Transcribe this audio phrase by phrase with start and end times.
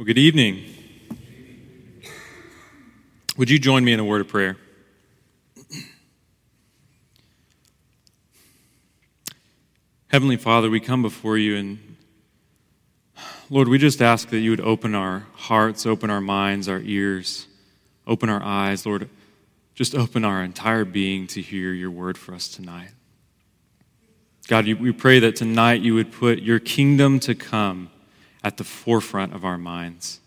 [0.00, 0.64] Well, good evening.
[3.36, 4.56] Would you join me in a word of prayer?
[10.08, 11.96] Heavenly Father, we come before you and
[13.50, 17.46] Lord, we just ask that you would open our hearts, open our minds, our ears,
[18.06, 18.86] open our eyes.
[18.86, 19.06] Lord,
[19.74, 22.92] just open our entire being to hear your word for us tonight.
[24.48, 27.90] God, we pray that tonight you would put your kingdom to come
[28.42, 30.20] at the forefront of our minds.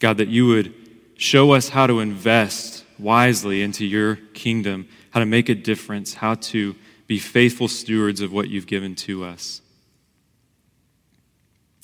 [0.00, 0.74] God, that you would
[1.16, 6.34] show us how to invest wisely into your kingdom, how to make a difference, how
[6.34, 6.74] to
[7.06, 9.60] be faithful stewards of what you've given to us.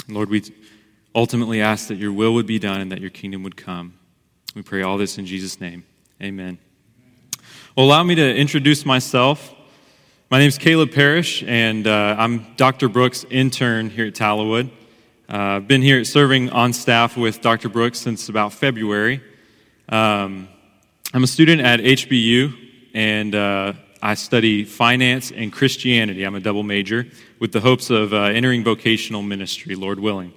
[0.08, 0.42] Lord, we
[1.14, 3.94] ultimately ask that your will would be done and that your kingdom would come.
[4.54, 5.84] We pray all this in Jesus' name.
[6.20, 6.58] Amen.
[7.76, 9.54] Well, allow me to introduce myself.
[10.32, 12.88] My name is Caleb Parrish, and uh, I'm Dr.
[12.88, 14.68] Brooks' intern here at Tallowood.
[15.28, 17.68] Uh, I've been here serving on staff with Dr.
[17.68, 19.20] Brooks since about February.
[19.88, 20.48] Um,
[21.12, 22.54] I'm a student at HBU,
[22.94, 26.22] and uh, I study finance and Christianity.
[26.22, 27.08] I'm a double major
[27.40, 30.32] with the hopes of uh, entering vocational ministry, Lord willing.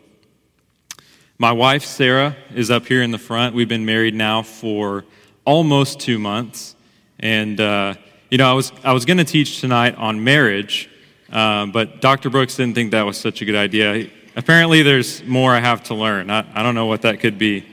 [1.37, 3.53] My wife, Sarah, is up here in the front.
[3.53, 5.05] We've been married now for
[5.45, 6.75] almost two months,
[7.19, 7.93] and uh,
[8.33, 10.89] you know, I was, I was going to teach tonight on marriage,
[11.31, 12.31] uh, but Dr.
[12.31, 14.09] Brooks didn't think that was such a good idea.
[14.35, 16.31] Apparently, there's more I have to learn.
[16.31, 17.63] I, I don't know what that could be.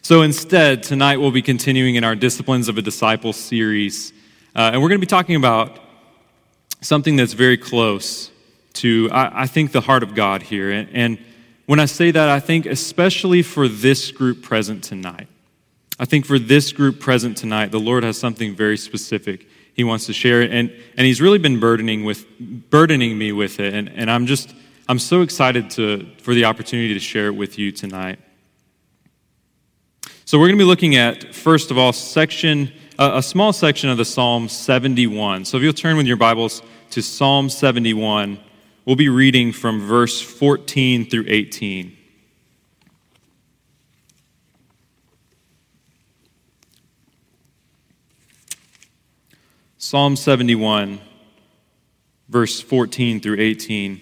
[0.00, 4.12] so instead, tonight we'll be continuing in our Disciplines of a Disciple series,
[4.54, 5.80] uh, and we're going to be talking about
[6.82, 8.30] something that's very close
[8.74, 10.70] to, I, I think, the heart of God here.
[10.70, 11.18] And, and
[11.64, 15.26] when I say that, I think especially for this group present tonight.
[15.98, 20.06] I think for this group present tonight, the Lord has something very specific He wants
[20.06, 22.26] to share, and, and He's really been burdening, with,
[22.70, 23.72] burdening me with it.
[23.72, 24.54] And, and I'm just,
[24.88, 28.18] I'm so excited to, for the opportunity to share it with you tonight.
[30.26, 33.88] So we're going to be looking at, first of all, section, uh, a small section
[33.88, 35.44] of the Psalm 71.
[35.44, 38.38] So if you'll turn with your Bibles to Psalm 71,
[38.84, 41.95] we'll be reading from verse 14 through 18.
[49.88, 50.98] Psalm 71,
[52.28, 54.00] verse 14 through 18.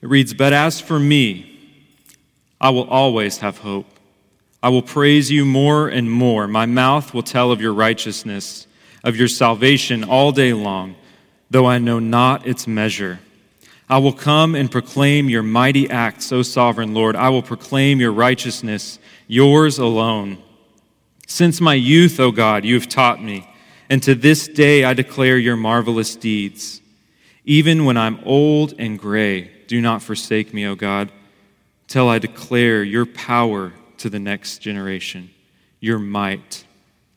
[0.00, 1.82] It reads, But as for me,
[2.60, 3.86] I will always have hope.
[4.62, 6.46] I will praise you more and more.
[6.46, 8.68] My mouth will tell of your righteousness,
[9.02, 10.94] of your salvation all day long,
[11.50, 13.18] though I know not its measure.
[13.88, 17.16] I will come and proclaim your mighty acts, O sovereign Lord.
[17.16, 20.38] I will proclaim your righteousness, yours alone.
[21.26, 23.48] Since my youth, O God, you have taught me
[23.88, 26.80] and to this day I declare your marvelous deeds.
[27.44, 31.12] Even when I'm old and gray, do not forsake me, O God,
[31.86, 35.30] till I declare your power to the next generation,
[35.80, 36.64] your might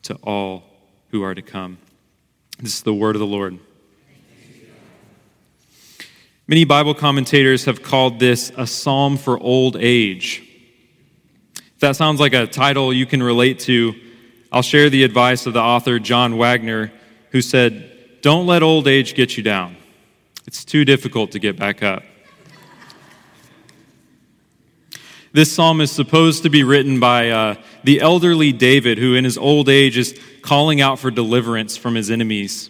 [0.02, 0.62] to all
[1.10, 1.78] who are to come.
[2.58, 3.58] This is the word of the Lord.
[6.46, 10.42] Many Bible commentators have called this a psalm for old age.
[11.54, 13.94] If that sounds like a title you can relate to,
[14.52, 16.92] I'll share the advice of the author John Wagner,
[17.30, 19.76] who said, Don't let old age get you down.
[20.46, 22.02] It's too difficult to get back up.
[25.32, 29.38] This psalm is supposed to be written by uh, the elderly David, who in his
[29.38, 32.68] old age is calling out for deliverance from his enemies.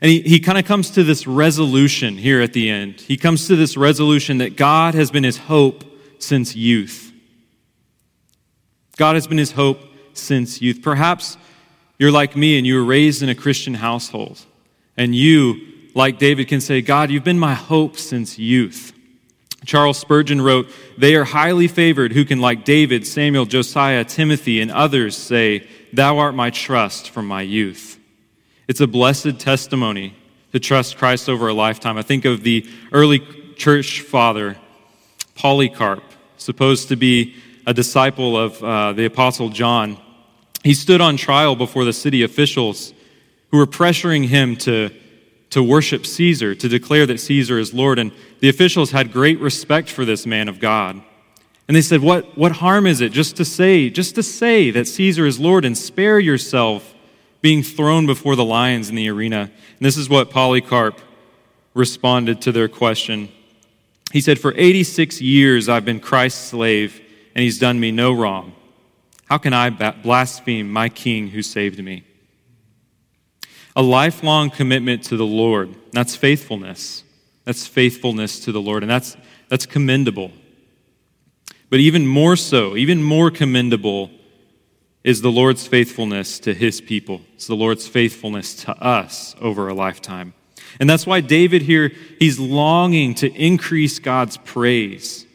[0.00, 3.00] And he, he kind of comes to this resolution here at the end.
[3.00, 5.84] He comes to this resolution that God has been his hope
[6.20, 7.12] since youth.
[8.96, 9.80] God has been his hope
[10.16, 10.82] since youth.
[10.82, 11.36] Perhaps
[11.98, 14.44] you're like me and you were raised in a Christian household.
[14.96, 15.60] And you,
[15.94, 18.92] like David, can say, God, you've been my hope since youth.
[19.64, 24.70] Charles Spurgeon wrote, They are highly favored who can, like David, Samuel, Josiah, Timothy, and
[24.70, 27.98] others, say, Thou art my trust from my youth.
[28.68, 30.14] It's a blessed testimony
[30.52, 31.98] to trust Christ over a lifetime.
[31.98, 33.20] I think of the early
[33.56, 34.56] church father,
[35.34, 36.02] Polycarp,
[36.36, 37.34] supposed to be
[37.66, 39.98] a disciple of uh, the Apostle John.
[40.66, 42.92] He stood on trial before the city officials
[43.52, 44.90] who were pressuring him to,
[45.50, 48.00] to worship Caesar, to declare that Caesar is Lord.
[48.00, 48.10] And
[48.40, 51.00] the officials had great respect for this man of God.
[51.68, 54.88] And they said, What, what harm is it just to say, just to say that
[54.88, 56.96] Caesar is Lord and spare yourself
[57.42, 59.42] being thrown before the lions in the arena?
[59.42, 61.00] And this is what Polycarp
[61.74, 63.28] responded to their question.
[64.12, 67.00] He said, For 86 years I've been Christ's slave,
[67.36, 68.55] and he's done me no wrong.
[69.26, 72.04] How can I blaspheme my King who saved me?
[73.74, 77.02] A lifelong commitment to the Lord, that's faithfulness.
[77.44, 79.16] That's faithfulness to the Lord, and that's,
[79.48, 80.32] that's commendable.
[81.68, 84.10] But even more so, even more commendable,
[85.04, 87.20] is the Lord's faithfulness to his people.
[87.34, 90.34] It's the Lord's faithfulness to us over a lifetime.
[90.80, 95.25] And that's why David here, he's longing to increase God's praise.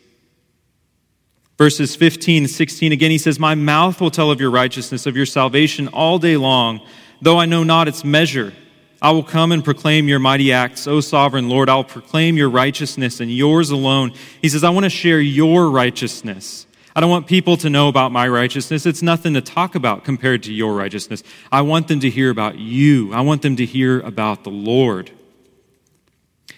[1.61, 5.15] Verses 15 and 16, again, he says, My mouth will tell of your righteousness, of
[5.15, 6.81] your salvation all day long,
[7.21, 8.51] though I know not its measure.
[8.99, 11.69] I will come and proclaim your mighty acts, O sovereign Lord.
[11.69, 14.13] I will proclaim your righteousness and yours alone.
[14.41, 16.65] He says, I want to share your righteousness.
[16.95, 18.87] I don't want people to know about my righteousness.
[18.87, 21.21] It's nothing to talk about compared to your righteousness.
[21.51, 23.13] I want them to hear about you.
[23.13, 25.11] I want them to hear about the Lord.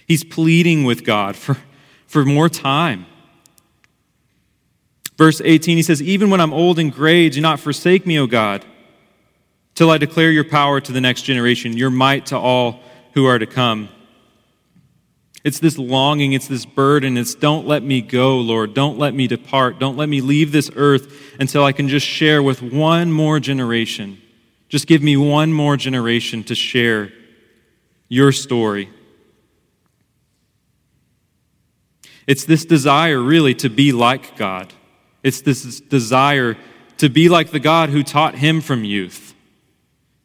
[0.08, 1.58] He's pleading with God for,
[2.08, 3.08] for more time.
[5.24, 8.28] Verse 18, he says, Even when I'm old and gray, do not forsake me, O
[8.28, 8.66] God,
[9.74, 12.82] till I declare your power to the next generation, your might to all
[13.14, 13.88] who are to come.
[15.46, 17.16] It's this longing, it's this burden.
[17.16, 18.74] It's don't let me go, Lord.
[18.74, 19.80] Don't let me depart.
[19.80, 24.22] Don't let me leave this earth until I can just share with one more generation.
[24.68, 27.14] Just give me one more generation to share
[28.10, 28.90] your story.
[32.28, 34.74] It's this desire, really, to be like God.
[35.24, 36.58] It's this desire
[36.98, 39.34] to be like the God who taught him from youth.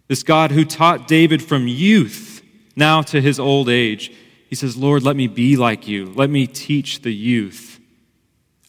[0.08, 2.42] This God who taught David from youth,
[2.74, 4.12] now to his old age.
[4.48, 6.06] He says, Lord, let me be like you.
[6.06, 7.78] Let me teach the youth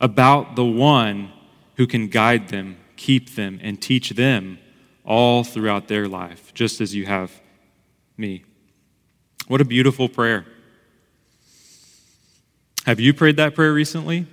[0.02, 1.32] about the one
[1.76, 4.60] who can guide them, keep them, and teach them
[5.06, 7.32] all throughout their life, just as you have
[8.18, 8.44] me.
[9.48, 10.46] What a beautiful prayer.
[12.86, 14.28] Have you prayed that prayer recently?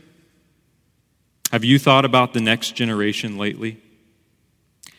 [1.53, 3.81] Have you thought about the next generation lately?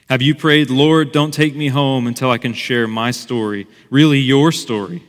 [0.10, 4.20] Have you prayed, Lord, don't take me home until I can share my story, really
[4.20, 5.04] your story?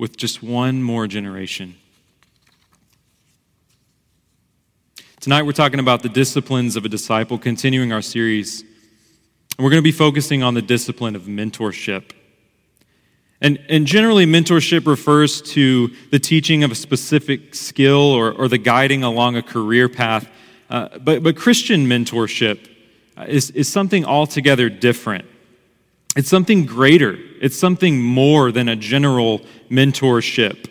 [0.00, 1.76] with just one more generation.
[5.20, 8.62] Tonight, we're talking about the disciplines of a disciple, continuing our series.
[8.62, 12.12] And we're going to be focusing on the discipline of mentorship.
[13.42, 18.56] And, and generally, mentorship refers to the teaching of a specific skill or, or the
[18.56, 20.30] guiding along a career path.
[20.70, 22.68] Uh, but, but Christian mentorship
[23.26, 25.26] is, is something altogether different.
[26.16, 30.68] It's something greater, it's something more than a general mentorship.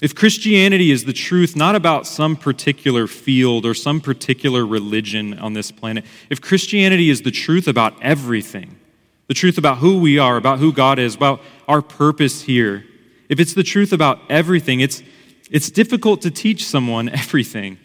[0.00, 5.52] If Christianity is the truth not about some particular field or some particular religion on
[5.52, 8.80] this planet, if Christianity is the truth about everything,
[9.28, 12.84] the truth about who we are, about who God is, about our purpose here,
[13.28, 15.04] if it's the truth about everything, it's,
[15.52, 17.78] it's difficult to teach someone everything.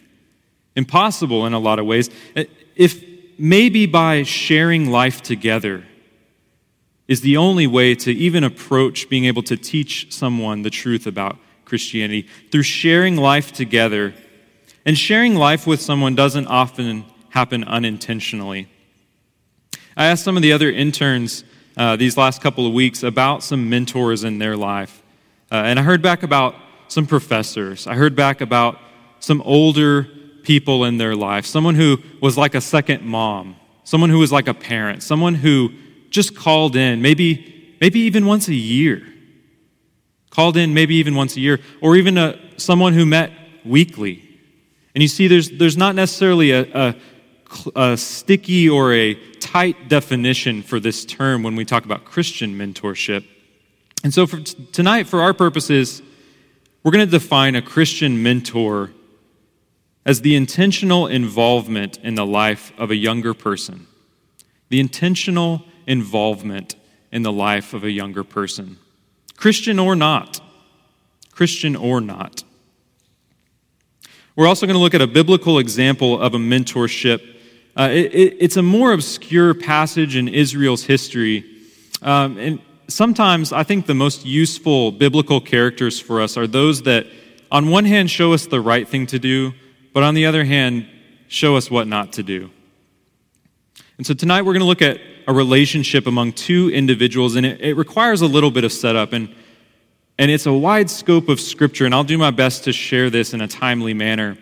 [0.78, 2.08] Impossible in a lot of ways.
[2.76, 3.04] If
[3.36, 5.84] maybe by sharing life together
[7.08, 11.36] is the only way to even approach being able to teach someone the truth about
[11.64, 14.14] Christianity through sharing life together.
[14.86, 18.68] And sharing life with someone doesn't often happen unintentionally.
[19.96, 21.42] I asked some of the other interns
[21.76, 25.02] uh, these last couple of weeks about some mentors in their life.
[25.50, 26.54] Uh, and I heard back about
[26.86, 27.88] some professors.
[27.88, 28.78] I heard back about
[29.18, 30.08] some older
[30.48, 33.54] people in their life, someone who was like a second mom,
[33.84, 35.70] someone who was like a parent, someone who
[36.08, 39.06] just called in, maybe, maybe even once a year.
[40.30, 43.30] Called in maybe even once a year, or even a, someone who met
[43.62, 44.24] weekly.
[44.94, 46.94] And you see, there's, there's not necessarily a, a,
[47.76, 53.26] a sticky or a tight definition for this term when we talk about Christian mentorship.
[54.02, 56.00] And so, for t- tonight, for our purposes,
[56.82, 58.92] we're going to define a Christian mentor
[60.08, 63.86] as the intentional involvement in the life of a younger person.
[64.70, 66.76] The intentional involvement
[67.12, 68.78] in the life of a younger person,
[69.36, 70.40] Christian or not.
[71.30, 72.42] Christian or not.
[74.34, 77.20] We're also going to look at a biblical example of a mentorship.
[77.78, 81.44] Uh, it, it, it's a more obscure passage in Israel's history.
[82.00, 87.06] Um, and sometimes I think the most useful biblical characters for us are those that,
[87.52, 89.52] on one hand, show us the right thing to do,
[89.92, 90.86] but on the other hand,
[91.28, 92.50] show us what not to do.
[93.98, 97.60] And so tonight we're going to look at a relationship among two individuals, and it,
[97.60, 99.28] it, requires a little bit of setup, and,
[100.18, 103.34] and it's a wide scope of Scripture, and I'll do my best to share this
[103.34, 104.38] in a timely manner.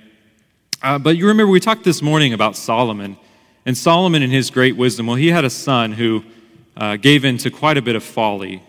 [0.83, 3.17] Uh, but you remember, we talked this morning about Solomon,
[3.65, 6.23] and Solomon, in his great wisdom, well, he had a son who
[6.77, 8.63] uh, gave in to quite a bit of folly.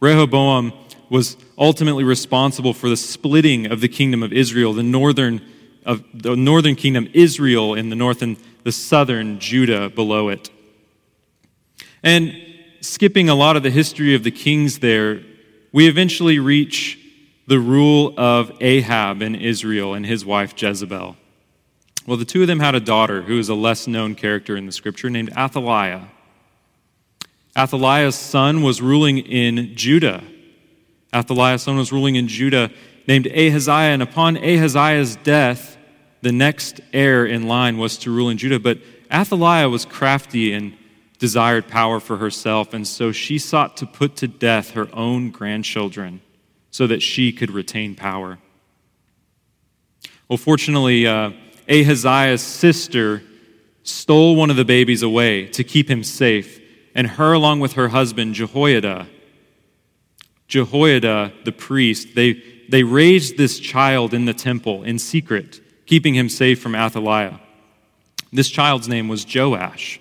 [0.00, 0.72] Rehoboam
[1.10, 5.42] was ultimately responsible for the splitting of the kingdom of Israel, the northern
[5.84, 10.50] of the northern kingdom, Israel in the north, and the southern Judah below it.
[12.02, 12.36] And
[12.80, 15.22] skipping a lot of the history of the kings there,
[15.72, 16.98] we eventually reach
[17.46, 21.16] the rule of Ahab in Israel and his wife Jezebel.
[22.06, 24.66] Well, the two of them had a daughter who is a less known character in
[24.66, 26.08] the scripture named Athaliah.
[27.56, 30.22] Athaliah's son was ruling in Judah.
[31.14, 32.70] Athaliah's son was ruling in Judah
[33.08, 35.78] named Ahaziah, and upon Ahaziah's death,
[36.20, 38.60] the next heir in line was to rule in Judah.
[38.60, 38.78] But
[39.10, 40.76] Athaliah was crafty and
[41.18, 46.20] desired power for herself, and so she sought to put to death her own grandchildren
[46.70, 48.38] so that she could retain power.
[50.28, 51.32] Well, fortunately, uh,
[51.68, 53.22] Ahaziah's sister
[53.82, 56.60] stole one of the babies away to keep him safe,
[56.94, 59.08] and her, along with her husband Jehoiada,
[60.46, 66.28] Jehoiada, the priest, they, they raised this child in the temple in secret, keeping him
[66.28, 67.40] safe from Athaliah.
[68.32, 70.00] This child's name was Joash.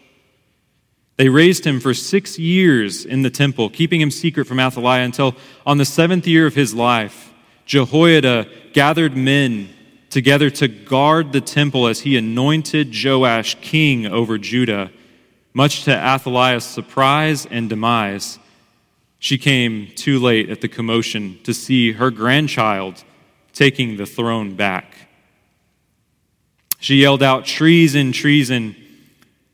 [1.16, 5.36] They raised him for six years in the temple, keeping him secret from Athaliah until
[5.66, 7.34] on the seventh year of his life,
[7.66, 9.70] Jehoiada gathered men
[10.10, 14.92] together to guard the temple as he anointed Joash king over Judah.
[15.54, 18.40] Much to Athaliah's surprise and demise,
[19.20, 23.04] she came too late at the commotion to see her grandchild
[23.54, 24.96] taking the throne back.
[26.80, 28.76] She yelled out, Treason, treason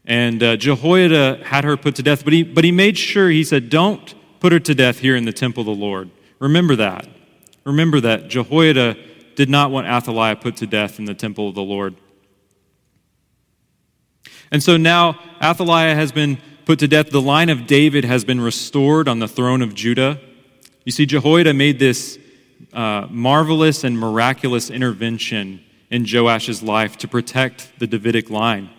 [0.06, 3.44] and uh, Jehoiada had her put to death, but he, but he made sure, he
[3.44, 6.10] said, Don't put her to death here in the temple of the Lord.
[6.40, 7.08] Remember that.
[7.64, 8.28] Remember that.
[8.28, 8.98] Jehoiada
[9.36, 11.96] did not want Athaliah put to death in the temple of the Lord.
[14.52, 17.10] And so now Athaliah has been put to death.
[17.10, 20.20] The line of David has been restored on the throne of Judah.
[20.86, 22.18] You see, Jehoiada made this
[22.72, 28.70] uh, marvelous and miraculous intervention in Joash's life to protect the Davidic line.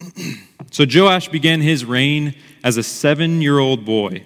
[0.70, 4.24] so Joash began his reign as a seven year old boy.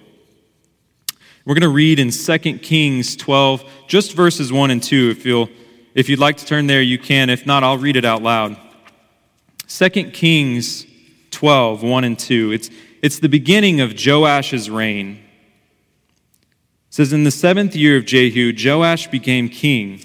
[1.45, 5.11] We're going to read in 2 Kings 12, just verses 1 and 2.
[5.11, 5.49] If, you'll,
[5.93, 7.29] if you'd like to turn there, you can.
[7.29, 8.57] If not, I'll read it out loud.
[9.67, 10.87] 2 Kings
[11.35, 12.51] 12, 1 and 2.
[12.51, 12.69] It's,
[13.01, 15.21] it's the beginning of Joash's reign.
[16.87, 20.01] It says, In the seventh year of Jehu, Joash became king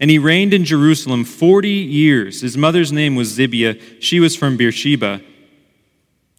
[0.00, 2.40] and he reigned in Jerusalem 40 years.
[2.40, 3.78] His mother's name was Zibiah.
[4.00, 5.20] She was from Beersheba.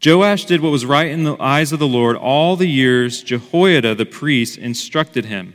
[0.03, 3.93] Joash did what was right in the eyes of the Lord all the years Jehoiada
[3.93, 5.53] the priest instructed him.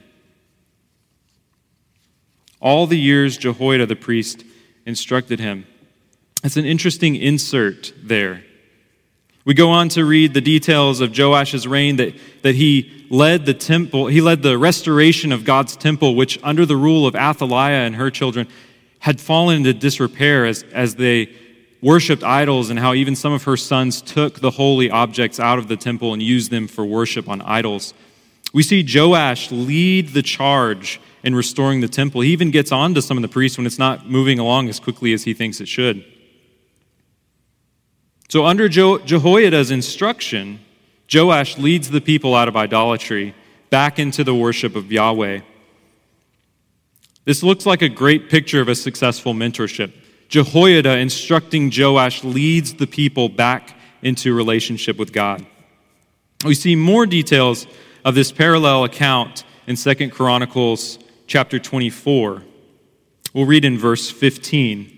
[2.61, 4.45] All the years Jehoiada the priest
[4.87, 5.67] instructed him.
[6.43, 8.45] That's an interesting insert there.
[9.47, 13.55] We go on to read the details of Joash's reign that, that he led the
[13.55, 17.95] temple, he led the restoration of God's temple, which under the rule of Athaliah and
[17.95, 18.49] her children
[18.99, 21.33] had fallen into disrepair as, as they
[21.81, 25.69] worshiped idols, and how even some of her sons took the holy objects out of
[25.69, 27.95] the temple and used them for worship on idols.
[28.53, 32.23] We see Joash lead the charge in restoring the temple.
[32.23, 34.81] He even gets on to some of the priests when it's not moving along as
[34.81, 36.05] quickly as he thinks it should.
[38.29, 40.61] So, under Jehoiada's instruction,
[41.13, 43.35] Joash leads the people out of idolatry
[43.71, 45.41] back into the worship of Yahweh.
[47.25, 49.93] This looks like a great picture of a successful mentorship.
[50.29, 55.47] Jehoiada instructing Joash leads the people back into relationship with God.
[56.45, 57.67] We see more details
[58.05, 62.43] of this parallel account in 2 Chronicles chapter 24.
[63.35, 64.96] We'll read in verse 15.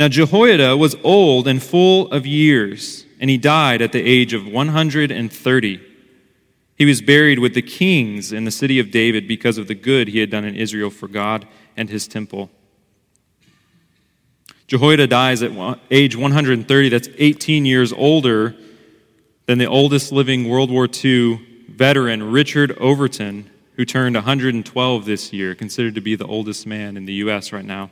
[0.00, 4.46] Now, Jehoiada was old and full of years, and he died at the age of
[4.46, 5.80] 130.
[6.74, 10.08] He was buried with the kings in the city of David because of the good
[10.08, 12.48] he had done in Israel for God and his temple.
[14.68, 15.52] Jehoiada dies at
[15.90, 16.88] age 130.
[16.88, 18.56] That's 18 years older
[19.44, 25.54] than the oldest living World War II veteran, Richard Overton, who turned 112 this year,
[25.54, 27.52] considered to be the oldest man in the U.S.
[27.52, 27.90] right now.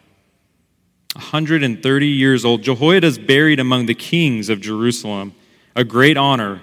[1.14, 2.62] 130 years old.
[2.62, 5.34] Jehoiada is buried among the kings of Jerusalem,
[5.74, 6.60] a great honor.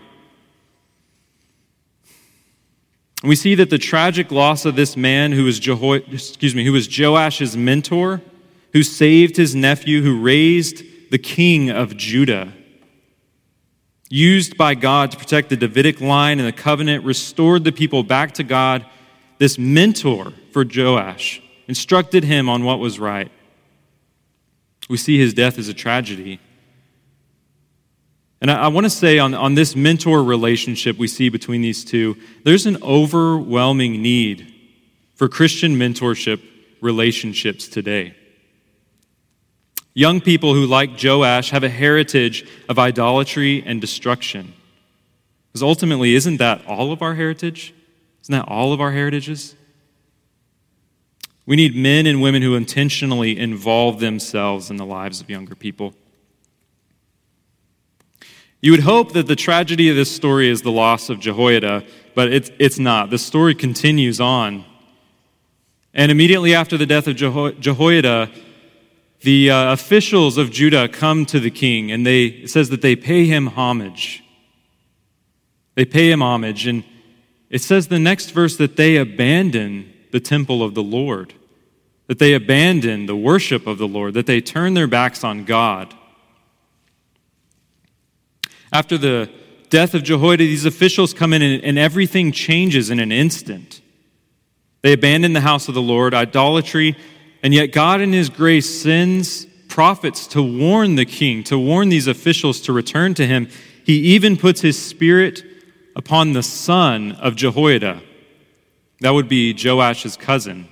[3.24, 6.72] We see that the tragic loss of this man who was, Jeho- excuse me, who
[6.72, 8.22] was Joash's mentor,
[8.74, 12.54] who saved his nephew, who raised the king of Judah,
[14.10, 18.34] used by God to protect the Davidic line and the covenant, restored the people back
[18.34, 18.86] to God.
[19.40, 23.32] This mentor for Joash instructed him on what was right.
[24.89, 26.39] We see his death as a tragedy.
[28.42, 31.84] And I, I want to say on, on this mentor relationship we see between these
[31.84, 34.54] two, there's an overwhelming need
[35.15, 36.42] for Christian mentorship
[36.82, 38.15] relationships today.
[39.94, 44.54] Young people who, like Joash, have a heritage of idolatry and destruction.
[45.48, 47.74] Because ultimately, isn't that all of our heritage?
[48.24, 49.56] Isn't that all of our heritages?
[51.46, 55.94] We need men and women who intentionally involve themselves in the lives of younger people.
[58.62, 61.86] You would hope that the tragedy of this story is the loss of Jehoiada,
[62.16, 63.12] but it's, it's not.
[63.12, 64.66] The story continues on.
[65.94, 68.32] And immediately after the death of Jeho- Jehoiada,
[69.22, 72.96] the uh, officials of Judah come to the king, and they, it says that they
[72.96, 74.24] pay him homage.
[75.75, 76.66] They pay him homage.
[76.66, 76.84] And
[77.50, 81.34] it says the next verse that they abandon the temple of the Lord,
[82.08, 85.94] that they abandon the worship of the Lord, that they turn their backs on God.
[88.72, 89.30] After the
[89.70, 93.82] death of Jehoiada, these officials come in and, and everything changes in an instant.
[94.84, 96.96] They abandon the house of the Lord, idolatry,
[97.44, 102.08] and yet God in His grace sends prophets to warn the king, to warn these
[102.08, 103.50] officials to return to Him.
[103.84, 105.44] He even puts His Spirit
[105.94, 108.02] upon the son of Jehoiada.
[109.02, 110.68] That would be Joash's cousin.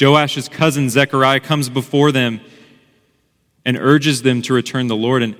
[0.00, 2.40] Joash's cousin Zechariah comes before them
[3.64, 5.22] and urges them to return the Lord.
[5.22, 5.36] And,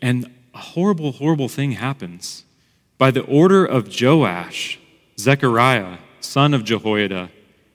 [0.00, 2.44] and a horrible, horrible thing happens.
[2.96, 4.78] By the order of Joash,
[5.18, 7.30] Zechariah, son of Jehoiada,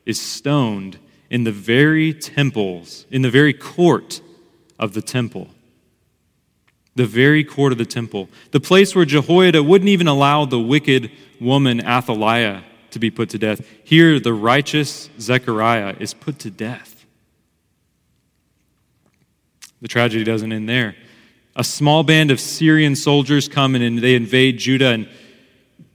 [0.05, 4.21] is stoned in the very temples, in the very court
[4.77, 5.49] of the temple
[6.95, 11.11] the very court of the temple, the place where Jehoiada wouldn't even allow the wicked
[11.39, 13.61] woman Athaliah to be put to death.
[13.83, 17.05] Here, the righteous Zechariah is put to death.
[19.81, 20.95] The tragedy doesn't end there.
[21.55, 25.09] A small band of Syrian soldiers come and they invade Judah, and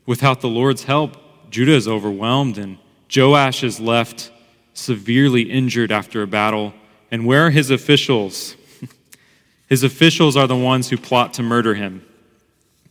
[0.06, 1.16] without the Lord's help,
[1.50, 2.78] Judah is overwhelmed, and
[3.14, 4.30] Joash is left
[4.74, 6.74] severely injured after a battle.
[7.10, 8.54] And where are his officials?
[9.68, 12.04] His officials are the ones who plot to murder him,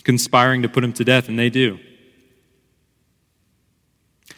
[0.04, 1.80] conspiring to put him to death, and they do.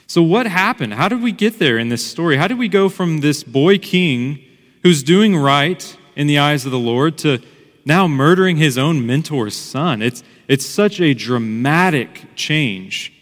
[0.10, 0.96] So, what happened?
[0.96, 2.36] How did we get there in this story?
[2.36, 4.44] How did we go from this boy king
[4.82, 7.38] who's doing right in the eyes of the Lord to
[7.86, 10.02] now murdering his own mentor's son?
[10.02, 13.14] It's, it's such a dramatic change.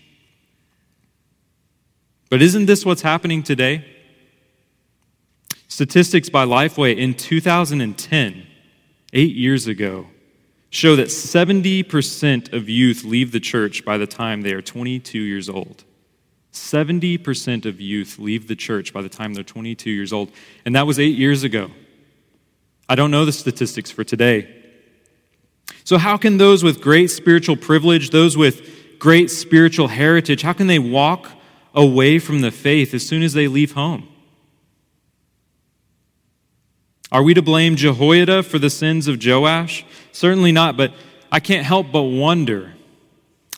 [2.29, 3.83] But isn't this what's happening today?
[5.67, 8.47] Statistics by Lifeway in 2010
[9.11, 10.07] eight years ago
[10.69, 15.49] show that 70% of youth leave the church by the time they are 22 years
[15.49, 15.83] old.
[16.57, 20.31] 70% of youth leave the church by the time they're 22 years old.
[20.65, 21.71] And that was eight years ago.
[22.89, 24.53] I don't know the statistics for today.
[25.83, 30.67] So, how can those with great spiritual privilege, those with great spiritual heritage, how can
[30.67, 31.29] they walk
[31.73, 34.07] away from the faith as soon as they leave home?
[37.11, 39.85] Are we to blame Jehoiada for the sins of Joash?
[40.11, 40.93] Certainly not, but
[41.31, 42.73] I can't help but wonder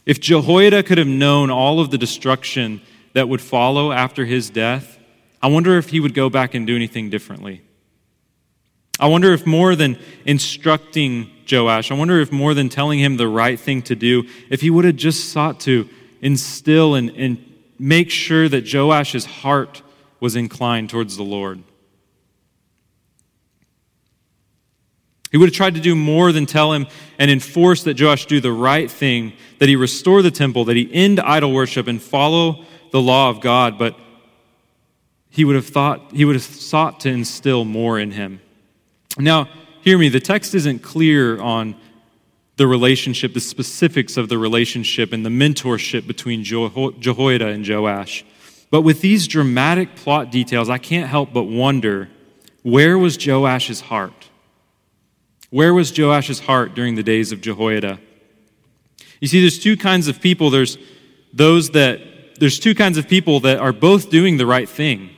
[0.06, 2.82] if Jehoiada could have known all of the destruction
[3.14, 4.98] that would follow after his death,
[5.42, 7.62] I wonder if he would go back and do anything differently.
[9.00, 13.28] I wonder if more than instructing Joash, I wonder if more than telling him the
[13.28, 15.88] right thing to do, if he would have just sought to
[16.22, 17.44] instill and, and
[17.80, 19.82] make sure that Joash's heart
[20.20, 21.64] was inclined towards the Lord.
[25.32, 26.88] He would have tried to do more than tell him
[27.20, 30.90] and enforce that Joash do the right thing, that he restore the temple, that he
[30.92, 33.96] end idol worship and follow the law of God, but
[35.30, 38.42] he would have thought he would have sought to instill more in him.
[39.18, 39.48] Now,
[39.82, 41.76] hear me, the text isn't clear on
[42.58, 48.26] the relationship, the specifics of the relationship and the mentorship between Jehoiada and Joash.
[48.72, 52.10] But with these dramatic plot details, I can't help but wonder
[52.64, 54.29] where was Joash's heart?
[55.50, 58.00] Where was Joash's heart during the days of Jehoiada?
[59.20, 60.50] You see, there's two kinds of people.
[60.50, 60.78] There's
[61.34, 62.00] those that,
[62.40, 65.10] there's two kinds of people that are both doing the right thing.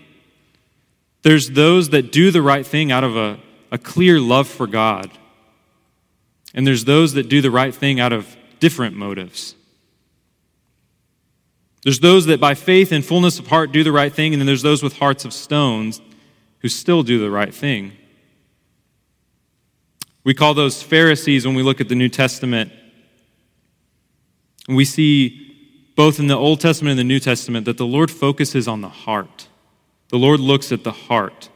[1.24, 3.40] There's those that do the right thing out of a,
[3.72, 5.12] a clear love for God.
[6.54, 9.56] And there's those that do the right thing out of different motives.
[11.84, 14.46] There's those that by faith and fullness of heart do the right thing, and then
[14.46, 16.02] there's those with hearts of stones
[16.60, 17.94] who still do the right thing.
[20.24, 22.72] We call those Pharisees when we look at the New Testament.
[24.68, 25.52] We see
[25.96, 28.90] both in the Old Testament and the New Testament that the Lord focuses on the
[28.90, 29.48] heart.
[30.10, 31.50] The Lord looks at the heart.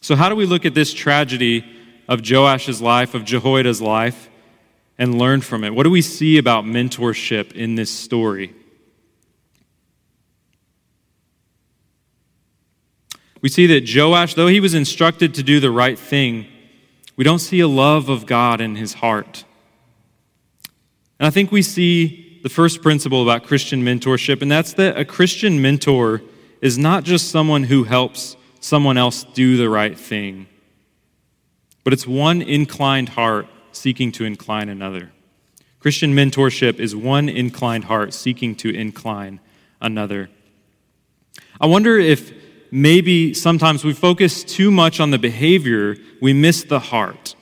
[0.00, 1.64] So, how do we look at this tragedy
[2.06, 4.30] of Joash's life, of Jehoiada's life,
[4.96, 5.74] and learn from it?
[5.74, 8.54] What do we see about mentorship in this story?
[13.40, 16.46] We see that Joash, though he was instructed to do the right thing,
[17.16, 19.44] we don't see a love of God in his heart.
[21.18, 25.04] And I think we see the first principle about Christian mentorship, and that's that a
[25.04, 26.22] Christian mentor
[26.60, 30.46] is not just someone who helps someone else do the right thing,
[31.84, 35.10] but it's one inclined heart seeking to incline another.
[35.80, 39.40] Christian mentorship is one inclined heart seeking to incline
[39.80, 40.28] another.
[41.60, 42.32] I wonder if
[42.70, 47.34] maybe sometimes we focus too much on the behavior, we miss the heart.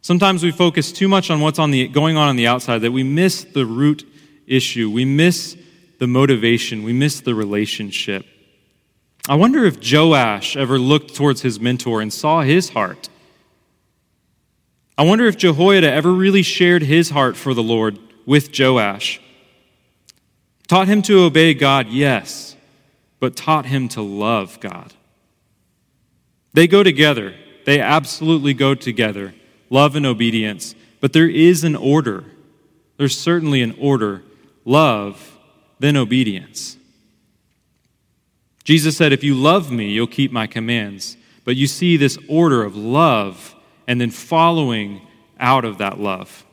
[0.00, 2.92] Sometimes we focus too much on what's on the, going on on the outside that
[2.92, 4.06] we miss the root
[4.46, 4.90] issue.
[4.90, 5.56] We miss
[5.98, 6.82] the motivation.
[6.82, 8.24] We miss the relationship.
[9.28, 13.10] I wonder if Joash ever looked towards his mentor and saw his heart.
[14.96, 19.20] I wonder if Jehoiada ever really shared his heart for the Lord with Joash.
[20.66, 22.56] Taught him to obey God, yes,
[23.20, 24.94] but taught him to love God.
[26.52, 27.34] They go together.
[27.64, 29.34] They absolutely go together
[29.70, 30.74] love and obedience.
[31.00, 32.24] But there is an order.
[32.96, 34.22] There's certainly an order
[34.64, 35.38] love,
[35.78, 36.76] then obedience.
[38.64, 41.16] Jesus said, If you love me, you'll keep my commands.
[41.44, 43.54] But you see this order of love
[43.86, 45.00] and then following
[45.40, 46.44] out of that love.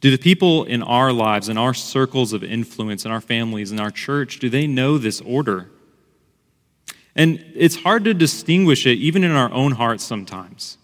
[0.00, 3.80] Do the people in our lives, in our circles of influence, in our families, in
[3.80, 5.70] our church, do they know this order?
[7.16, 10.78] And it's hard to distinguish it even in our own hearts sometimes.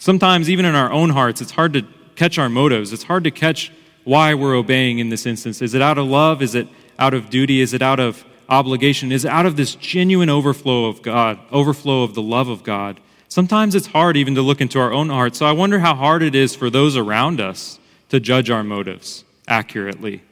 [0.00, 1.82] Sometimes, even in our own hearts, it's hard to
[2.14, 2.92] catch our motives.
[2.92, 3.72] It's hard to catch
[4.04, 5.60] why we're obeying in this instance.
[5.60, 6.40] Is it out of love?
[6.40, 6.68] Is it
[6.98, 7.60] out of duty?
[7.60, 9.10] Is it out of obligation?
[9.10, 13.00] Is it out of this genuine overflow of God, overflow of the love of God?
[13.34, 15.38] Sometimes it's hard even to look into our own hearts.
[15.38, 19.24] So I wonder how hard it is for those around us to judge our motives
[19.48, 20.22] accurately.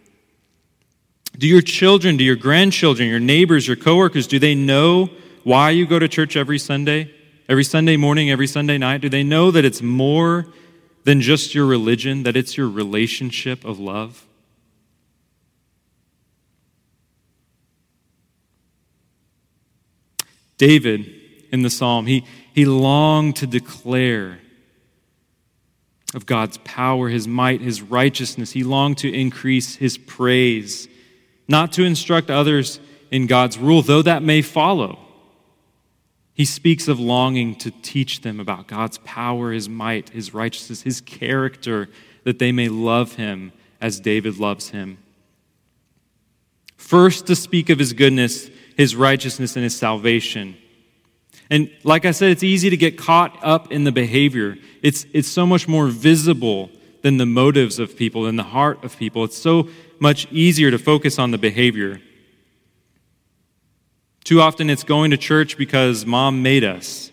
[1.37, 5.11] Do your children, do your grandchildren, your neighbors, your coworkers, do they know
[5.43, 7.11] why you go to church every Sunday?
[7.49, 9.01] every Sunday morning, every Sunday night?
[9.01, 10.47] Do they know that it's more
[11.05, 14.27] than just your religion, that it's your relationship of love?
[20.57, 21.13] David
[21.51, 24.39] in the psalm, he, he longed to declare
[26.15, 28.53] of God's power, his might, his righteousness.
[28.53, 30.89] He longed to increase his praise,
[31.49, 34.99] not to instruct others in God's rule, though that may follow.
[36.35, 41.01] He speaks of longing to teach them about God's power, His might, His righteousness, His
[41.01, 41.89] character,
[42.25, 44.99] that they may love Him as David loves Him.
[46.77, 50.57] First, to speak of His goodness, His righteousness, and His salvation.
[51.53, 54.57] And like I said, it's easy to get caught up in the behavior.
[54.81, 56.71] It's, it's so much more visible
[57.03, 59.23] than the motives of people, than the heart of people.
[59.25, 62.01] It's so much easier to focus on the behavior.
[64.25, 67.11] Too often it's going to church because mom made us.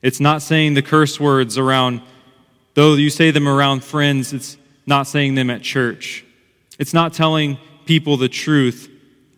[0.00, 2.00] It's not saying the curse words around,
[2.72, 6.24] though you say them around friends, it's not saying them at church.
[6.78, 8.88] It's not telling people the truth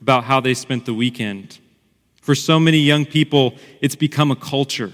[0.00, 1.58] about how they spent the weekend.
[2.28, 4.92] For so many young people, it's become a culture.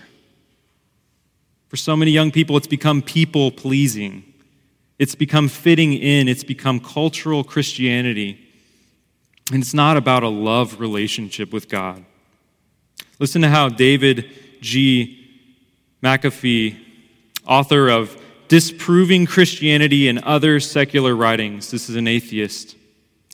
[1.67, 4.23] For so many young people, it's become people pleasing.
[5.01, 6.29] It's become fitting in.
[6.29, 8.39] It's become cultural Christianity.
[9.53, 12.05] And it's not about a love relationship with God.
[13.19, 15.51] Listen to how David G.
[16.05, 16.79] McAfee,
[17.49, 18.17] author of
[18.47, 22.77] Disproving Christianity and Other Secular Writings, this is an atheist.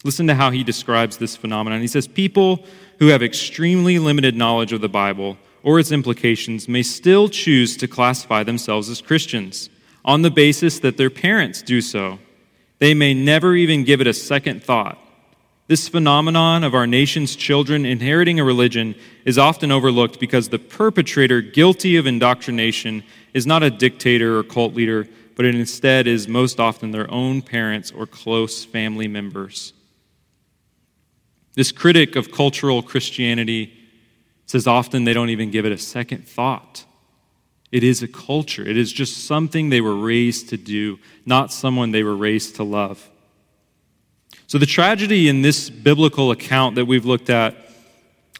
[0.04, 1.80] Listen to how he describes this phenomenon.
[1.80, 2.64] He says, People
[2.98, 7.88] who have extremely limited knowledge of the Bible or its implications may still choose to
[7.88, 9.68] classify themselves as Christians
[10.04, 12.18] on the basis that their parents do so.
[12.78, 14.98] They may never even give it a second thought.
[15.66, 21.42] This phenomenon of our nation's children inheriting a religion is often overlooked because the perpetrator
[21.42, 26.58] guilty of indoctrination is not a dictator or cult leader, but it instead is most
[26.58, 29.74] often their own parents or close family members.
[31.54, 33.72] This critic of cultural Christianity
[34.46, 36.84] says often they don't even give it a second thought.
[37.72, 41.92] It is a culture, it is just something they were raised to do, not someone
[41.92, 43.08] they were raised to love.
[44.48, 47.54] So, the tragedy in this biblical account that we've looked at,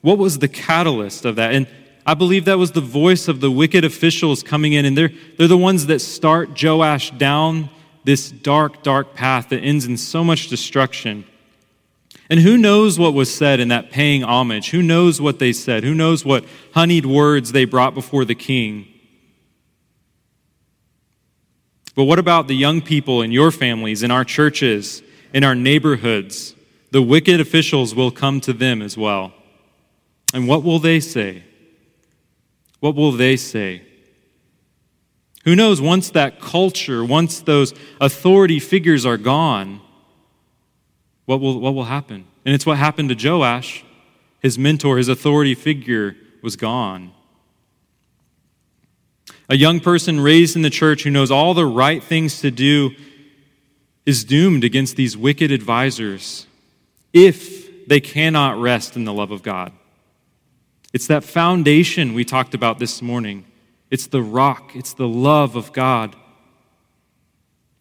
[0.03, 1.55] what was the catalyst of that?
[1.55, 1.68] And
[2.05, 5.46] I believe that was the voice of the wicked officials coming in, and they're, they're
[5.46, 7.70] the ones that start Joash down
[8.03, 11.25] this dark, dark path that ends in so much destruction.
[12.31, 14.71] And who knows what was said in that paying homage?
[14.71, 15.85] Who knows what they said?
[15.85, 18.87] Who knows what honeyed words they brought before the king?
[21.97, 25.03] But what about the young people in your families, in our churches?
[25.33, 26.55] in our neighborhoods,
[26.90, 29.33] the wicked officials will come to them as well.
[30.35, 31.45] And what will they say?
[32.81, 33.83] What will they say?
[35.45, 39.81] Who knows, once that culture, once those authority figures are gone,
[41.31, 42.25] what will, what will happen?
[42.45, 43.85] And it's what happened to Joash.
[44.40, 47.12] His mentor, his authority figure was gone.
[49.49, 52.90] A young person raised in the church who knows all the right things to do
[54.05, 56.49] is doomed against these wicked advisors
[57.12, 59.73] if they cannot rest in the love of God.
[60.93, 63.45] It's that foundation we talked about this morning.
[63.88, 66.16] It's the rock, it's the love of God.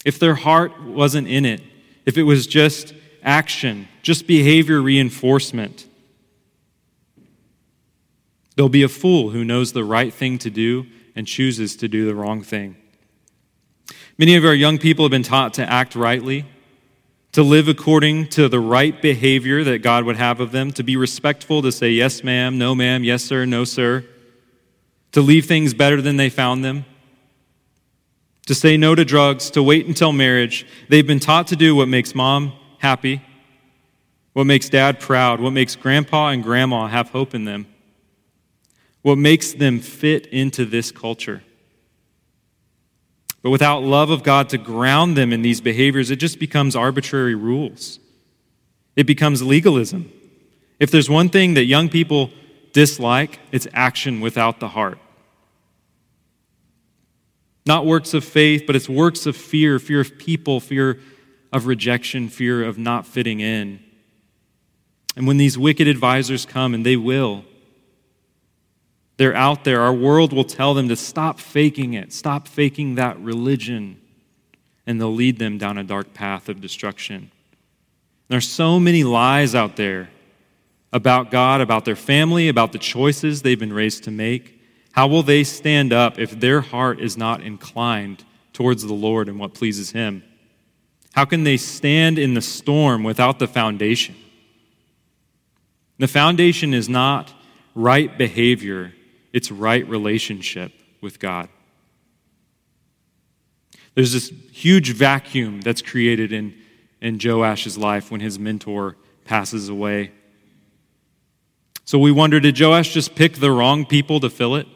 [0.05, 1.63] If their heart wasn't in it,
[2.05, 5.87] if it was just action, just behavior reinforcement,
[8.59, 12.05] There'll be a fool who knows the right thing to do and chooses to do
[12.05, 12.75] the wrong thing.
[14.17, 16.43] Many of our young people have been taught to act rightly,
[17.31, 20.97] to live according to the right behavior that God would have of them, to be
[20.97, 24.03] respectful, to say yes, ma'am, no, ma'am, yes, sir, no, sir,
[25.13, 26.83] to leave things better than they found them,
[28.45, 30.67] to say no to drugs, to wait until marriage.
[30.89, 33.21] They've been taught to do what makes mom happy,
[34.33, 37.67] what makes dad proud, what makes grandpa and grandma have hope in them,
[39.01, 41.43] what makes them fit into this culture.
[43.41, 47.35] But without love of God to ground them in these behaviors, it just becomes arbitrary
[47.35, 47.99] rules.
[48.95, 50.11] It becomes legalism.
[50.79, 52.31] If there's one thing that young people
[52.73, 54.97] dislike, it's action without the heart.
[57.65, 60.99] Not works of faith, but it's works of fear fear of people, fear
[61.51, 63.79] of rejection, fear of not fitting in.
[65.15, 67.43] And when these wicked advisors come, and they will,
[69.17, 69.81] they're out there.
[69.81, 73.99] Our world will tell them to stop faking it, stop faking that religion,
[74.87, 77.31] and they'll lead them down a dark path of destruction.
[78.29, 80.09] There's so many lies out there
[80.93, 84.61] about God, about their family, about the choices they've been raised to make.
[84.93, 89.39] How will they stand up if their heart is not inclined towards the Lord and
[89.39, 90.23] what pleases Him?
[91.13, 94.15] How can they stand in the storm without the foundation?
[95.97, 97.33] The foundation is not
[97.75, 98.93] right behavior,
[99.33, 101.49] its right relationship with God.
[103.95, 106.55] There's this huge vacuum that's created in,
[107.01, 108.95] in Joash's life when his mentor
[109.25, 110.11] passes away.
[111.83, 114.67] So we wonder did Joash just pick the wrong people to fill it?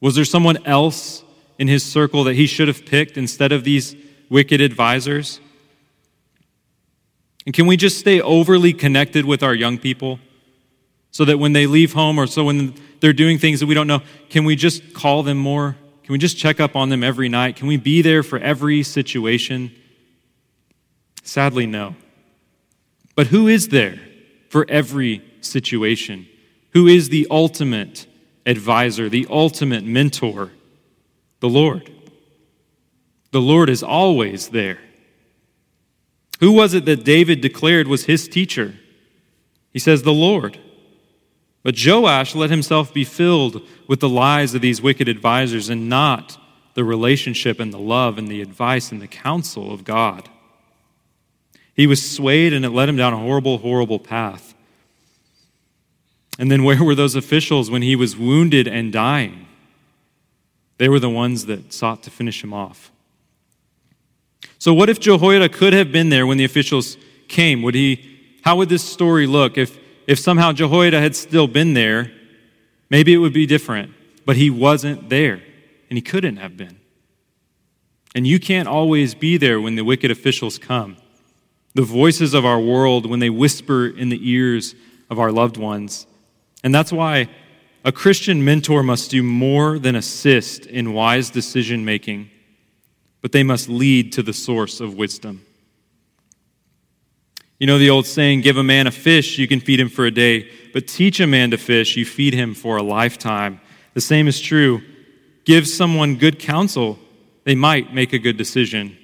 [0.00, 1.24] Was there someone else
[1.58, 3.96] in his circle that he should have picked instead of these
[4.28, 5.40] wicked advisors?
[7.46, 10.20] And can we just stay overly connected with our young people
[11.10, 13.86] so that when they leave home or so when they're doing things that we don't
[13.86, 15.76] know, can we just call them more?
[16.02, 17.56] Can we just check up on them every night?
[17.56, 19.72] Can we be there for every situation?
[21.22, 21.96] Sadly, no.
[23.14, 23.98] But who is there
[24.48, 26.26] for every situation?
[26.72, 28.06] Who is the ultimate
[28.46, 30.52] advisor, the ultimate mentor?
[31.40, 31.90] The Lord.
[33.30, 34.78] The Lord is always there.
[36.40, 38.74] Who was it that David declared was his teacher?
[39.72, 40.58] He says, The Lord.
[41.62, 46.38] But Joash let himself be filled with the lies of these wicked advisors and not
[46.74, 50.28] the relationship and the love and the advice and the counsel of God.
[51.74, 54.54] He was swayed and it led him down a horrible, horrible path.
[56.38, 59.46] And then where were those officials when he was wounded and dying?
[60.78, 62.92] They were the ones that sought to finish him off.
[64.58, 66.96] So, what if Jehoiada could have been there when the officials
[67.28, 67.62] came?
[67.62, 72.10] Would he, how would this story look if if somehow Jehoiada had still been there,
[72.88, 73.92] maybe it would be different.
[74.24, 75.42] But he wasn't there,
[75.90, 76.80] and he couldn't have been.
[78.14, 80.96] And you can't always be there when the wicked officials come.
[81.74, 84.74] The voices of our world, when they whisper in the ears
[85.10, 86.06] of our loved ones.
[86.64, 87.28] And that's why
[87.84, 92.30] a Christian mentor must do more than assist in wise decision making,
[93.20, 95.44] but they must lead to the source of wisdom.
[97.58, 100.06] You know the old saying, give a man a fish, you can feed him for
[100.06, 103.60] a day, but teach a man to fish, you feed him for a lifetime.
[103.94, 104.80] The same is true.
[105.44, 106.98] Give someone good counsel,
[107.44, 108.96] they might make a good decision.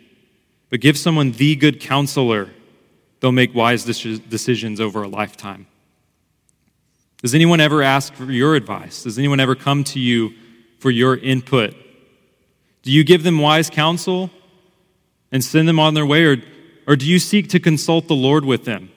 [0.70, 2.50] But give someone the good counselor,
[3.18, 5.66] they'll make wise decisions over a lifetime.
[7.22, 9.02] Does anyone ever ask for your advice?
[9.02, 10.34] Does anyone ever come to you
[10.78, 11.74] for your input?
[12.84, 14.30] Do you give them wise counsel
[15.32, 16.36] and send them on their way, or
[16.86, 18.90] or do you seek to consult the Lord with them?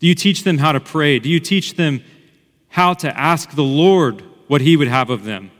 [0.00, 1.18] Do you teach them how to pray?
[1.18, 2.02] Do you teach them
[2.68, 5.50] how to ask the Lord what He would have of them?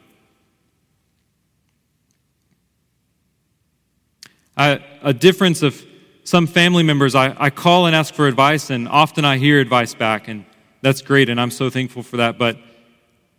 [4.57, 5.85] a difference of
[6.23, 9.95] some family members, I, I call and ask for advice, and often I hear advice
[9.95, 10.45] back, and
[10.81, 12.39] that's great, and I'm so thankful for that.
[12.39, 12.57] But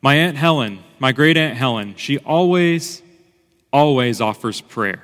[0.01, 3.01] my Aunt Helen, my great Aunt Helen, she always,
[3.75, 5.03] always offers prayer.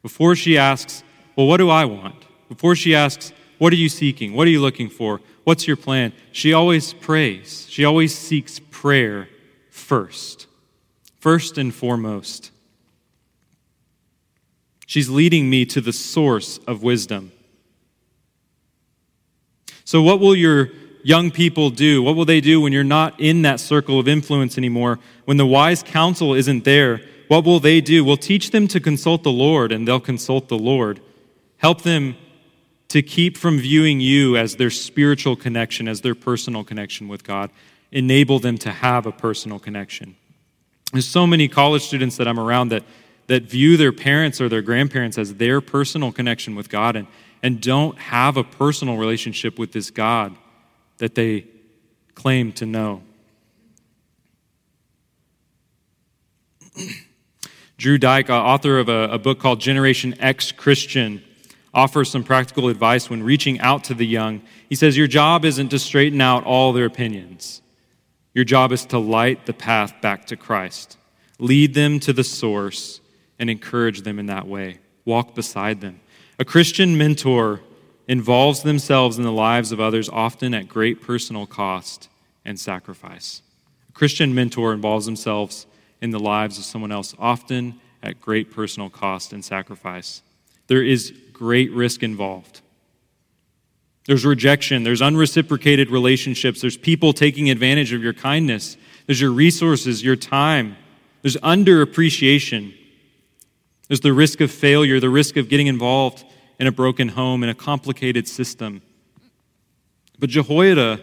[0.00, 1.02] Before she asks,
[1.34, 2.24] Well, what do I want?
[2.48, 4.32] Before she asks, What are you seeking?
[4.32, 5.20] What are you looking for?
[5.42, 6.12] What's your plan?
[6.30, 7.66] She always prays.
[7.68, 9.28] She always seeks prayer
[9.70, 10.46] first,
[11.18, 12.52] first and foremost.
[14.86, 17.32] She's leading me to the source of wisdom.
[19.84, 20.68] So, what will your
[21.02, 22.04] young people do?
[22.04, 25.00] What will they do when you're not in that circle of influence anymore?
[25.24, 27.00] When the wise counsel isn't there,
[27.30, 28.04] what will they do?
[28.04, 31.00] We'll teach them to consult the Lord, and they'll consult the Lord.
[31.58, 32.16] Help them
[32.88, 37.52] to keep from viewing you as their spiritual connection, as their personal connection with God.
[37.92, 40.16] Enable them to have a personal connection.
[40.90, 42.82] There's so many college students that I'm around that,
[43.28, 47.06] that view their parents or their grandparents as their personal connection with God and,
[47.44, 50.34] and don't have a personal relationship with this God
[50.98, 51.46] that they
[52.16, 53.02] claim to know.
[57.80, 61.22] Drew Dyck, uh, author of a, a, book called Generation Ex-Christian,
[61.72, 64.42] offers some practical advice when reaching out to the young.
[64.68, 67.62] He says, Your job isn't to straighten out all their opinions,
[68.34, 70.98] your job is to light the path back to Christ.
[71.38, 73.00] Lead them to the source
[73.38, 74.80] and encourage them in that way.
[75.06, 76.00] Walk beside them.
[76.38, 77.62] A Christian mentor
[78.06, 82.10] involves themselves in the lives of others, often at great personal cost
[82.44, 83.40] and sacrifice.
[83.88, 85.66] A Christian mentor involves themselves
[86.00, 90.22] in the lives of someone else, often at great personal cost and sacrifice.
[90.66, 92.60] There is great risk involved.
[94.06, 100.02] There's rejection, there's unreciprocated relationships, there's people taking advantage of your kindness, there's your resources,
[100.02, 100.76] your time,
[101.22, 102.74] there's underappreciation,
[103.88, 106.24] there's the risk of failure, the risk of getting involved
[106.58, 108.82] in a broken home, in a complicated system.
[110.18, 111.00] But Jehoiada,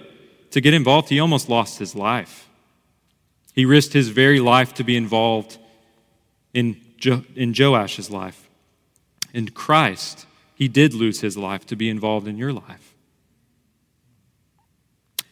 [0.52, 2.47] to get involved, he almost lost his life.
[3.58, 5.58] He risked his very life to be involved
[6.54, 8.48] in, jo- in Joash's life.
[9.34, 12.94] In Christ, he did lose his life to be involved in your life.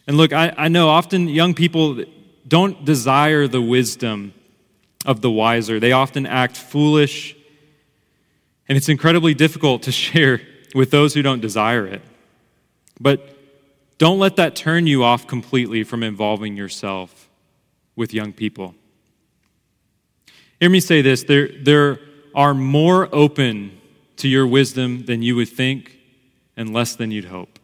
[0.08, 2.04] And look, I, I know often young people
[2.48, 4.34] don't desire the wisdom
[5.06, 5.80] of the wiser.
[5.80, 7.36] They often act foolish
[8.68, 10.42] and it's incredibly difficult to share
[10.74, 12.02] with those who don't desire it.
[13.00, 13.38] But
[14.00, 17.25] don't let that turn you off completely from involving yourself
[17.96, 18.76] with young people.
[20.60, 22.00] Hear me say this there, there
[22.34, 23.80] are more open
[24.18, 25.98] to your wisdom than you would think
[26.58, 27.60] and less than you'd hope.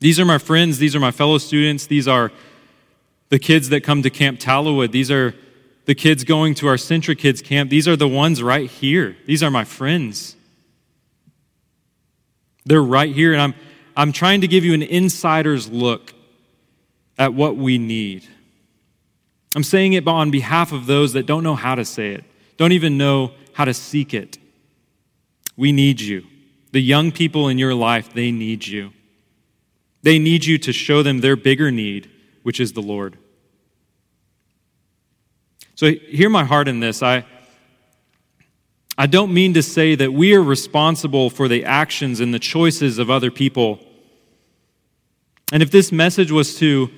[0.00, 2.32] These are my friends, these are my fellow students, these are
[3.28, 5.34] the kids that come to Camp Tallowood, these are
[5.84, 9.16] the kids going to our CentriKids camp, these are the ones right here.
[9.26, 10.36] These are my friends.
[12.64, 13.54] They're right here, and I'm,
[13.96, 16.14] I'm trying to give you an insider's look
[17.22, 18.26] at what we need.
[19.54, 22.24] I'm saying it on behalf of those that don't know how to say it,
[22.56, 24.38] don't even know how to seek it.
[25.56, 26.26] We need you.
[26.72, 28.92] The young people in your life, they need you.
[30.02, 32.10] They need you to show them their bigger need,
[32.42, 33.18] which is the Lord.
[35.76, 37.04] So hear my heart in this.
[37.04, 37.24] I,
[38.98, 42.98] I don't mean to say that we are responsible for the actions and the choices
[42.98, 43.78] of other people.
[45.52, 46.90] And if this message was to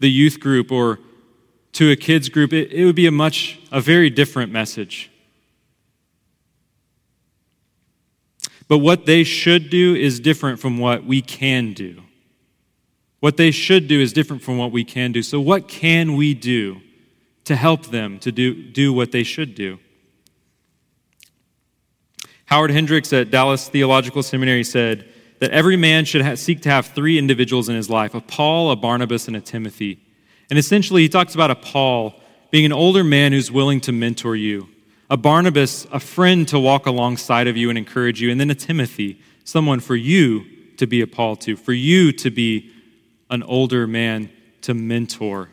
[0.00, 0.98] the youth group or
[1.72, 5.10] to a kids group, it, it would be a much, a very different message.
[8.66, 12.02] But what they should do is different from what we can do.
[13.20, 15.22] What they should do is different from what we can do.
[15.22, 16.80] So, what can we do?
[17.50, 19.78] to help them to do, do what they should do.
[22.44, 25.08] Howard Hendricks at Dallas Theological Seminary said
[25.40, 28.70] that every man should ha- seek to have three individuals in his life a Paul,
[28.70, 29.98] a Barnabas, and a Timothy.
[30.48, 32.14] And essentially, he talks about a Paul
[32.50, 34.68] being an older man who's willing to mentor you,
[35.08, 38.54] a Barnabas, a friend to walk alongside of you and encourage you, and then a
[38.54, 40.44] Timothy, someone for you
[40.76, 42.70] to be a Paul to, for you to be
[43.30, 44.30] an older man
[44.62, 45.50] to mentor.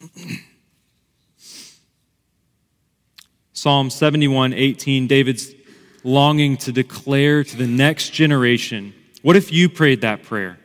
[3.52, 5.52] Psalm 71 18, David's
[6.08, 10.58] longing to declare to the next generation what if you prayed that prayer?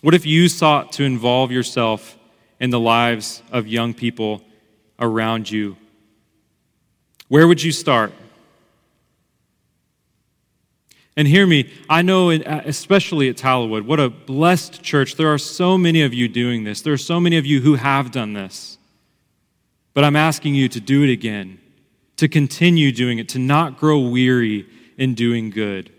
[0.00, 2.16] What if you sought to involve yourself
[2.58, 4.42] in the lives of young people
[4.98, 5.76] around you?
[7.28, 8.12] Where would you start?
[11.16, 15.16] And hear me, I know, especially at Tallowood, what a blessed church.
[15.16, 16.82] There are so many of you doing this.
[16.82, 18.76] There are so many of you who have done this.
[19.94, 21.58] But I'm asking you to do it again,
[22.16, 25.92] to continue doing it, to not grow weary in doing good,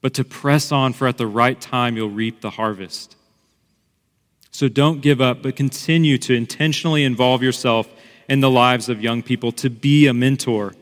[0.00, 3.16] but to press on, for at the right time you'll reap the harvest.
[4.50, 7.88] So don't give up, but continue to intentionally involve yourself
[8.28, 10.74] in the lives of young people to be a mentor.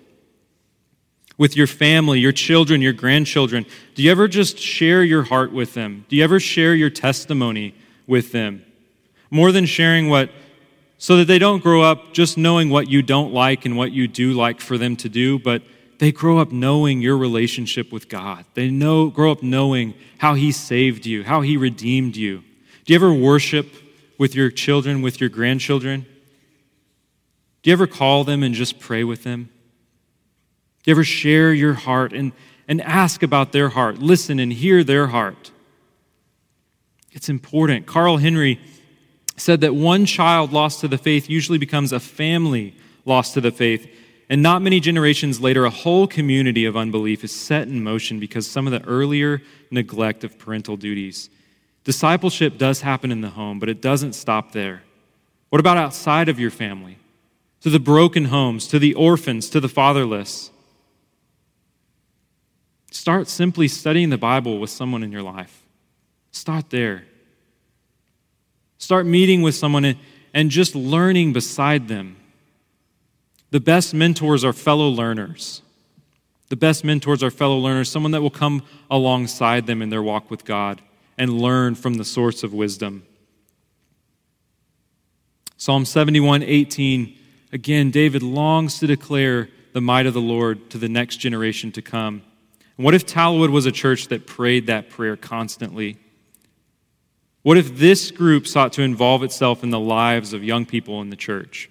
[1.38, 3.64] With your family, your children, your grandchildren,
[3.94, 6.04] do you ever just share your heart with them?
[6.08, 7.74] Do you ever share your testimony
[8.06, 8.64] with them?
[9.30, 10.30] More than sharing what,
[11.02, 14.06] so that they don't grow up just knowing what you don't like and what you
[14.06, 15.60] do like for them to do, but
[15.98, 18.44] they grow up knowing your relationship with God.
[18.54, 22.44] They know, grow up knowing how He saved you, how He redeemed you.
[22.84, 23.66] Do you ever worship
[24.16, 26.06] with your children, with your grandchildren?
[27.62, 29.50] Do you ever call them and just pray with them?
[30.84, 32.30] Do you ever share your heart and,
[32.68, 33.98] and ask about their heart?
[33.98, 35.50] Listen and hear their heart.
[37.10, 37.86] It's important.
[37.86, 38.60] Carl Henry
[39.36, 42.74] said that one child lost to the faith usually becomes a family
[43.04, 43.88] lost to the faith.
[44.28, 48.46] And not many generations later, a whole community of unbelief is set in motion because
[48.46, 51.28] some of the earlier neglect of parental duties.
[51.84, 54.82] Discipleship does happen in the home, but it doesn't stop there.
[55.50, 56.98] What about outside of your family?
[57.62, 60.50] To the broken homes, to the orphans, to the fatherless.
[62.90, 65.62] Start simply studying the Bible with someone in your life.
[66.30, 67.04] Start there.
[68.82, 69.96] Start meeting with someone
[70.34, 72.16] and just learning beside them.
[73.52, 75.62] The best mentors are fellow learners.
[76.48, 80.32] The best mentors are fellow learners, someone that will come alongside them in their walk
[80.32, 80.82] with God
[81.16, 83.04] and learn from the source of wisdom.
[85.56, 87.16] Psalm 71 18,
[87.52, 91.82] again, David longs to declare the might of the Lord to the next generation to
[91.82, 92.22] come.
[92.76, 95.98] And what if Tallowood was a church that prayed that prayer constantly?
[97.42, 101.10] What if this group sought to involve itself in the lives of young people in
[101.10, 101.68] the church?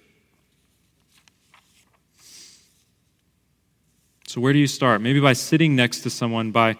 [4.26, 5.00] So, where do you start?
[5.00, 6.76] Maybe by sitting next to someone, by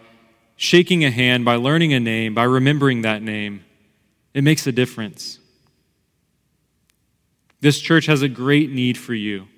[0.56, 3.64] shaking a hand, by learning a name, by remembering that name,
[4.34, 5.38] it makes a difference.
[7.60, 9.48] This church has a great need for you.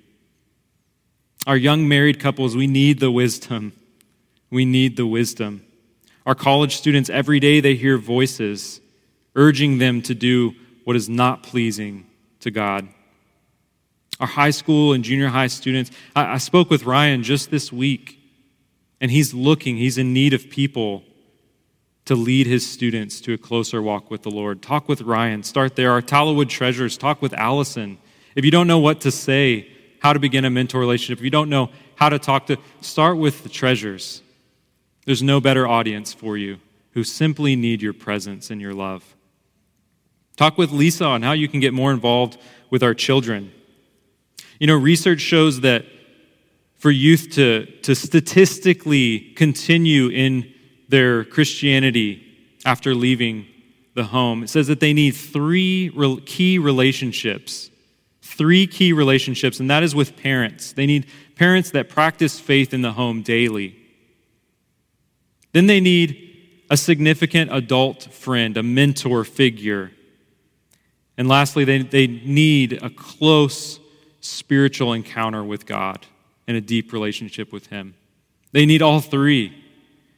[1.47, 3.73] Our young married couples, we need the wisdom.
[4.49, 5.65] We need the wisdom.
[6.25, 8.81] Our college students, every day they hear voices
[9.35, 12.05] urging them to do what is not pleasing
[12.39, 12.87] to God.
[14.19, 18.19] Our high school and junior high students, I, I spoke with Ryan just this week
[19.01, 21.03] and he's looking, he's in need of people
[22.05, 24.61] to lead his students to a closer walk with the Lord.
[24.61, 25.43] Talk with Ryan.
[25.43, 25.91] Start there.
[25.91, 26.97] Our Tallowood treasures.
[26.97, 27.97] Talk with Allison.
[28.35, 29.67] If you don't know what to say,
[29.99, 33.17] how to begin a mentor relationship, if you don't know how to talk to, start
[33.17, 34.21] with the treasures.
[35.05, 36.59] There's no better audience for you
[36.91, 39.14] who simply need your presence and your love.
[40.35, 42.37] Talk with Lisa on how you can get more involved
[42.69, 43.51] with our children.
[44.59, 45.85] You know, research shows that
[46.77, 50.53] for youth to, to statistically continue in
[50.89, 52.21] their Christianity
[52.65, 53.47] after leaving
[53.95, 54.43] the home.
[54.43, 55.91] It says that they need three
[56.25, 57.71] key relationships.
[58.21, 60.73] Three key relationships, and that is with parents.
[60.73, 63.77] They need parents that practice faith in the home daily.
[65.53, 69.91] Then they need a significant adult friend, a mentor figure.
[71.17, 73.79] And lastly, they, they need a close
[74.19, 76.05] spiritual encounter with God
[76.47, 77.95] and a deep relationship with Him.
[78.51, 79.63] They need all three.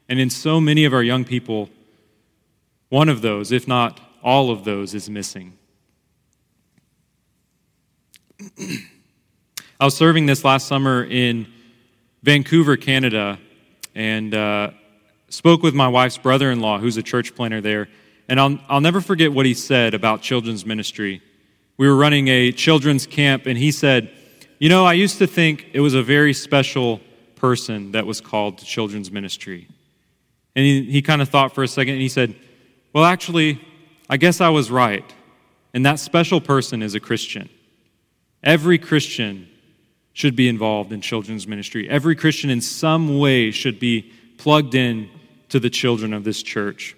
[0.09, 1.69] And in so many of our young people,
[2.89, 5.57] one of those, if not all of those, is missing.
[9.79, 11.47] I was serving this last summer in
[12.23, 13.39] Vancouver, Canada,
[13.93, 14.71] and uh,
[15.29, 17.87] spoke with my wife's brother in law, who's a church planter there.
[18.30, 21.21] And I'll, I'll never forget what he said about children's ministry.
[21.78, 24.11] We were running a children's camp, and he said,
[24.59, 26.99] you know, I used to think it was a very special
[27.36, 29.67] person that was called to children's ministry.
[30.55, 32.36] And he, he kind of thought for a second and he said,
[32.91, 33.61] Well, actually,
[34.09, 35.05] I guess I was right.
[35.73, 37.49] And that special person is a Christian.
[38.43, 39.47] Every Christian
[40.13, 41.88] should be involved in children's ministry.
[41.88, 45.09] Every Christian, in some way, should be plugged in
[45.49, 46.95] to the children of this church.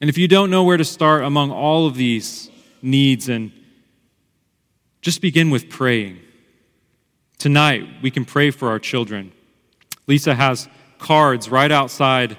[0.00, 2.50] And if you don't know where to start among all of these
[2.82, 3.52] needs and
[5.00, 6.18] just begin with praying.
[7.38, 9.32] Tonight, we can pray for our children.
[10.06, 10.68] Lisa has
[10.98, 12.36] cards right outside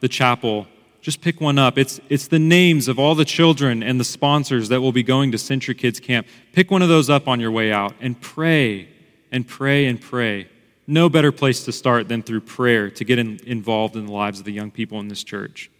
[0.00, 0.66] the chapel.
[1.00, 1.78] Just pick one up.
[1.78, 5.32] It's, it's the names of all the children and the sponsors that will be going
[5.32, 6.26] to CentriKids Camp.
[6.52, 8.88] Pick one of those up on your way out and pray
[9.32, 10.48] and pray and pray.
[10.86, 14.40] No better place to start than through prayer to get in, involved in the lives
[14.40, 15.70] of the young people in this church.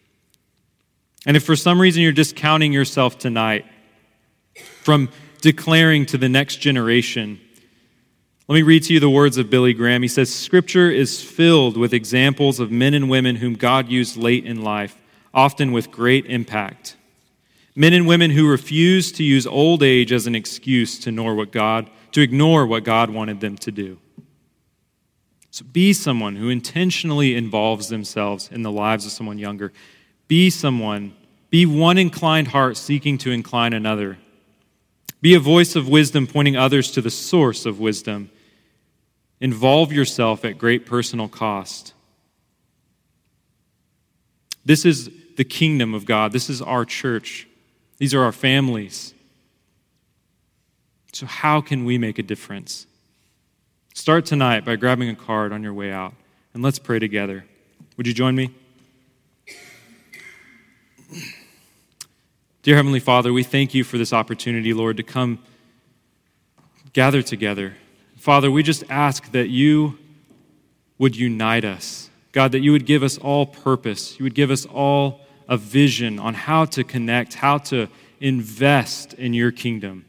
[1.26, 3.66] And if for some reason you're discounting yourself tonight
[4.82, 5.10] from
[5.40, 7.40] declaring to the next generation.
[8.48, 10.02] Let me read to you the words of Billy Graham.
[10.02, 14.44] He says, Scripture is filled with examples of men and women whom God used late
[14.44, 14.96] in life,
[15.32, 16.96] often with great impact.
[17.76, 21.52] Men and women who refused to use old age as an excuse to ignore what
[21.52, 23.98] God, to ignore what God wanted them to do.
[25.52, 29.72] So be someone who intentionally involves themselves in the lives of someone younger.
[30.30, 31.12] Be someone,
[31.50, 34.16] be one inclined heart seeking to incline another.
[35.20, 38.30] Be a voice of wisdom pointing others to the source of wisdom.
[39.40, 41.94] Involve yourself at great personal cost.
[44.64, 46.30] This is the kingdom of God.
[46.30, 47.48] This is our church.
[47.98, 49.12] These are our families.
[51.12, 52.86] So, how can we make a difference?
[53.94, 56.14] Start tonight by grabbing a card on your way out,
[56.54, 57.44] and let's pray together.
[57.96, 58.54] Would you join me?
[62.62, 65.40] Dear Heavenly Father, we thank you for this opportunity, Lord, to come
[66.92, 67.74] gather together.
[68.16, 69.98] Father, we just ask that you
[70.98, 72.11] would unite us.
[72.32, 74.18] God, that you would give us all purpose.
[74.18, 77.88] You would give us all a vision on how to connect, how to
[78.20, 80.04] invest in your kingdom.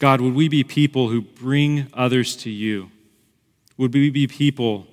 [0.00, 2.90] God, would we be people who bring others to you?
[3.78, 4.86] Would we be people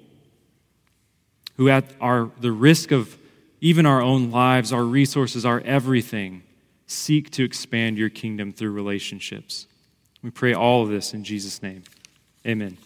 [1.57, 3.17] who, at our, the risk of
[3.59, 6.43] even our own lives, our resources, our everything,
[6.85, 9.67] seek to expand your kingdom through relationships?
[10.21, 11.83] We pray all of this in Jesus' name.
[12.45, 12.77] Amen.